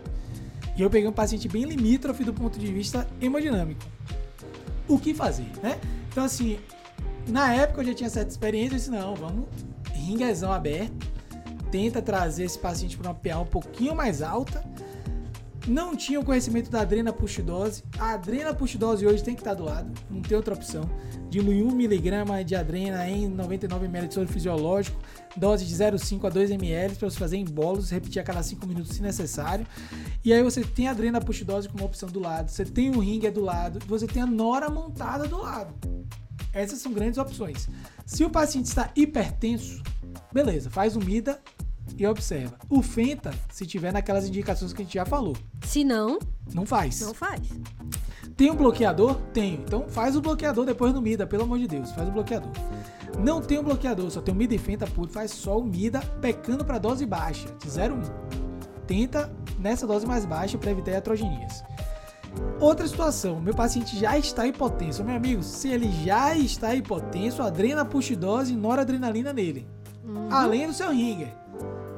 E 0.77 0.81
eu 0.81 0.89
peguei 0.89 1.07
um 1.07 1.11
paciente 1.11 1.47
bem 1.47 1.63
limítrofe 1.63 2.23
do 2.23 2.33
ponto 2.33 2.59
de 2.59 2.67
vista 2.71 3.07
hemodinâmico. 3.19 3.81
O 4.87 4.99
que 4.99 5.13
fazer, 5.13 5.47
né? 5.61 5.79
Então 6.11 6.23
assim, 6.23 6.59
na 7.27 7.53
época 7.53 7.81
eu 7.81 7.87
já 7.87 7.93
tinha 7.93 8.09
certa 8.09 8.31
experiência, 8.31 8.75
eu 8.75 8.77
disse, 8.77 8.91
não, 8.91 9.15
vamos 9.15 9.45
ringuezão 9.93 10.51
aberto, 10.51 11.07
tenta 11.71 12.01
trazer 12.01 12.43
esse 12.43 12.59
paciente 12.59 12.97
para 12.97 13.09
uma 13.09 13.15
PA 13.15 13.39
um 13.39 13.45
pouquinho 13.45 13.95
mais 13.95 14.21
alta, 14.21 14.63
não 15.67 15.95
tinha 15.95 16.19
o 16.19 16.25
conhecimento 16.25 16.71
da 16.71 16.81
adrena 16.81 17.13
puxidose. 17.13 17.83
A 17.99 18.13
adrena 18.13 18.53
puxidose 18.53 19.05
hoje 19.05 19.23
tem 19.23 19.35
que 19.35 19.41
estar 19.41 19.53
do 19.53 19.63
lado, 19.63 19.91
não 20.09 20.21
tem 20.21 20.35
outra 20.35 20.55
opção. 20.55 20.89
Dilui 21.29 21.61
1mg 21.61 22.43
de 22.43 22.55
adrena 22.55 23.07
em 23.07 23.31
99ml 23.31 24.07
de 24.07 24.13
soro 24.13 24.27
fisiológico, 24.27 24.99
dose 25.37 25.65
de 25.65 25.73
0,5 25.73 26.25
a 26.25 26.31
2ml 26.31 26.97
para 26.97 27.09
você 27.09 27.17
fazer 27.17 27.37
em 27.37 27.45
bolos, 27.45 27.89
repetir 27.89 28.21
a 28.21 28.25
cada 28.25 28.41
5 28.41 28.65
minutos 28.67 28.91
se 28.95 29.01
necessário. 29.01 29.65
E 30.25 30.33
aí 30.33 30.43
você 30.43 30.61
tem 30.63 30.87
a 30.87 30.91
adrena 30.91 31.21
puxidose 31.21 31.69
como 31.69 31.85
opção 31.85 32.09
do 32.09 32.19
lado, 32.19 32.49
você 32.49 32.65
tem 32.65 32.89
o 32.89 32.99
ringer 32.99 33.31
do 33.31 33.41
lado, 33.41 33.79
você 33.87 34.07
tem 34.07 34.21
a 34.21 34.25
nora 34.25 34.69
montada 34.69 35.27
do 35.27 35.37
lado. 35.37 35.73
Essas 36.53 36.79
são 36.79 36.91
grandes 36.93 37.17
opções. 37.17 37.69
Se 38.05 38.23
o 38.23 38.29
paciente 38.29 38.65
está 38.65 38.89
hipertenso, 38.95 39.81
beleza, 40.33 40.69
faz 40.69 40.95
o 40.95 40.99
MIDA 40.99 41.39
e 41.97 42.05
observa. 42.05 42.57
O 42.69 42.81
Fenta, 42.81 43.33
se 43.51 43.65
tiver 43.65 43.91
naquelas 43.91 44.27
indicações 44.27 44.73
que 44.73 44.81
a 44.81 44.85
gente 44.85 44.93
já 44.93 45.05
falou, 45.05 45.35
Se 45.63 45.83
não, 45.83 46.19
não 46.53 46.65
faz. 46.65 47.01
não 47.01 47.13
faz. 47.13 47.41
Tem 48.35 48.49
um 48.49 48.55
bloqueador? 48.55 49.15
Tenho. 49.33 49.61
Então 49.61 49.87
faz 49.87 50.15
o 50.15 50.21
bloqueador 50.21 50.65
depois 50.65 50.93
no 50.93 51.01
MIDA, 51.01 51.27
pelo 51.27 51.43
amor 51.43 51.59
de 51.59 51.67
Deus, 51.67 51.91
faz 51.91 52.07
o 52.07 52.11
bloqueador. 52.11 52.51
Não 53.19 53.41
tem 53.41 53.59
um 53.59 53.63
bloqueador, 53.63 54.09
só 54.09 54.21
tem 54.21 54.33
o 54.33 54.37
MIDA 54.37 54.55
e 54.55 54.57
Fenta 54.57 54.87
puro, 54.87 55.09
faz 55.09 55.31
só 55.31 55.59
o 55.59 55.63
MIDA 55.63 55.99
pecando 56.21 56.63
para 56.65 56.79
dose 56.79 57.05
baixa, 57.05 57.47
de 57.59 57.67
0,1. 57.69 58.09
Tenta 58.87 59.31
nessa 59.59 59.85
dose 59.85 60.05
mais 60.05 60.25
baixa 60.25 60.57
para 60.57 60.71
evitar 60.71 60.91
iatrogenias. 60.91 61.63
Outra 62.59 62.87
situação, 62.87 63.41
meu 63.41 63.53
paciente 63.53 63.97
já 63.97 64.17
está 64.17 64.45
hipotenso. 64.45 65.03
Meu 65.03 65.15
amigo, 65.15 65.41
se 65.41 65.69
ele 65.69 65.91
já 66.03 66.35
está 66.35 66.75
hipotenso, 66.75 67.41
adrena 67.41 67.83
puxidose 67.83 68.53
e 68.53 68.55
noradrenalina 68.55 69.33
nele. 69.33 69.67
Além 70.29 70.67
do 70.67 70.73
seu 70.73 70.91
ringer. 70.91 71.33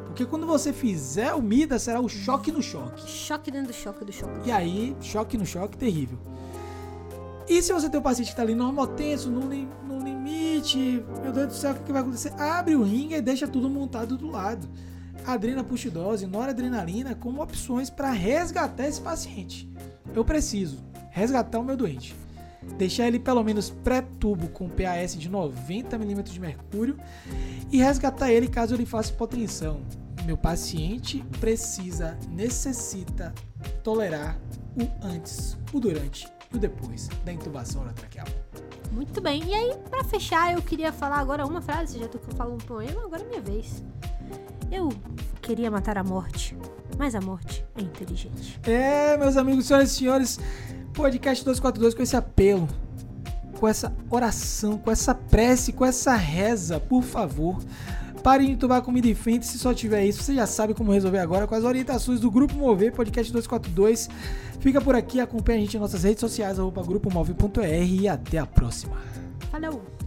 Porque 0.05 0.25
quando 0.25 0.45
você 0.45 0.71
fizer 0.71 1.33
o 1.33 1.41
MIDA, 1.41 1.79
será 1.79 1.99
o 1.99 2.07
choque 2.07 2.51
no 2.51 2.61
choque. 2.61 3.09
Choque 3.09 3.49
dentro 3.49 3.67
do 3.69 3.73
choque 3.73 4.05
do 4.05 4.11
choque. 4.11 4.47
E 4.47 4.51
aí, 4.51 4.95
choque 5.01 5.37
no 5.37 5.45
choque, 5.45 5.75
terrível. 5.75 6.19
E 7.47 7.61
se 7.61 7.73
você 7.73 7.89
tem 7.89 7.99
um 7.99 8.03
paciente 8.03 8.29
que 8.29 8.35
tá 8.35 8.43
ali 8.43 8.55
normotenso, 8.55 9.29
no, 9.29 9.41
no 9.41 9.99
limite, 9.99 11.03
meu 11.21 11.31
Deus 11.31 11.47
do 11.47 11.53
céu, 11.53 11.71
o 11.71 11.75
que, 11.75 11.83
que 11.83 11.91
vai 11.91 12.01
acontecer? 12.01 12.31
Abre 12.39 12.75
o 12.75 12.83
ringue 12.83 13.15
e 13.15 13.21
deixa 13.21 13.47
tudo 13.47 13.69
montado 13.69 14.15
do 14.15 14.29
lado. 14.29 14.69
Adrena 15.25 15.63
puxidose, 15.63 16.25
noradrenalina 16.25 17.15
como 17.15 17.41
opções 17.41 17.89
para 17.89 18.11
resgatar 18.11 18.87
esse 18.87 19.01
paciente. 19.01 19.69
Eu 20.15 20.23
preciso 20.23 20.77
resgatar 21.09 21.59
o 21.59 21.63
meu 21.63 21.77
doente. 21.77 22.15
Deixar 22.77 23.07
ele 23.07 23.19
pelo 23.19 23.43
menos 23.43 23.69
pré-tubo 23.69 24.47
com 24.47 24.69
PAS 24.69 25.15
de 25.17 25.29
90mm 25.29 26.23
de 26.23 26.39
mercúrio 26.39 26.97
e 27.71 27.77
resgatar 27.77 28.31
ele 28.31 28.47
caso 28.47 28.73
ele 28.73 28.85
faça 28.85 29.11
hipotensão. 29.11 29.81
Meu 30.25 30.37
paciente 30.37 31.23
precisa, 31.39 32.17
necessita 32.29 33.33
tolerar 33.83 34.39
o 34.77 35.05
antes, 35.05 35.57
o 35.73 35.79
durante 35.79 36.27
e 36.53 36.55
o 36.55 36.59
depois 36.59 37.09
da 37.25 37.33
intubação 37.33 37.81
orotraqueal. 37.81 38.27
Muito 38.91 39.19
bem. 39.19 39.43
E 39.43 39.53
aí, 39.53 39.75
pra 39.89 40.03
fechar, 40.03 40.53
eu 40.53 40.61
queria 40.61 40.93
falar 40.93 41.17
agora 41.17 41.45
uma 41.45 41.61
frase. 41.61 41.99
Já 41.99 42.07
tô 42.07 42.19
que 42.19 42.29
eu 42.29 42.35
falo 42.35 42.53
um 42.53 42.59
poema, 42.59 43.03
agora 43.03 43.23
é 43.23 43.25
minha 43.27 43.41
vez. 43.41 43.83
Eu 44.71 44.89
queria 45.41 45.69
matar 45.69 45.97
a 45.97 46.03
morte, 46.03 46.55
mas 46.97 47.15
a 47.15 47.21
morte 47.21 47.65
é 47.75 47.81
inteligente. 47.81 48.59
É, 48.63 49.17
meus 49.17 49.37
amigos, 49.37 49.65
senhoras 49.65 49.91
e 49.91 49.95
senhores, 49.95 50.39
podcast 50.93 51.43
242 51.43 51.93
com 51.93 52.01
esse 52.01 52.15
apelo, 52.15 52.67
com 53.59 53.67
essa 53.67 53.93
oração, 54.09 54.77
com 54.77 54.91
essa 54.91 55.13
prece, 55.15 55.73
com 55.73 55.85
essa 55.85 56.15
reza, 56.15 56.79
por 56.79 57.03
favor. 57.03 57.57
Pare 58.23 58.45
de 58.45 58.53
entubar 58.53 58.81
comida 58.81 59.07
em 59.07 59.13
frente, 59.13 59.45
se 59.45 59.59
só 59.59 59.73
tiver 59.73 60.05
isso, 60.05 60.23
você 60.23 60.35
já 60.35 60.47
sabe 60.47 60.73
como 60.73 60.93
resolver 60.93 61.19
agora 61.19 61.45
com 61.45 61.55
as 61.55 61.65
orientações 61.65 62.21
do 62.21 62.31
Grupo 62.31 62.55
Mover, 62.55 62.93
podcast 62.93 63.33
242. 63.33 64.09
Fica 64.61 64.79
por 64.79 64.95
aqui, 64.95 65.19
acompanha 65.19 65.57
a 65.57 65.61
gente 65.61 65.73
nas 65.77 65.91
nossas 65.91 66.03
redes 66.05 66.21
sociais, 66.21 66.57
arroba 66.57 66.81
grupomove.r 66.83 67.99
e 67.99 68.07
até 68.07 68.37
a 68.37 68.45
próxima. 68.45 68.95
Falou! 69.51 70.02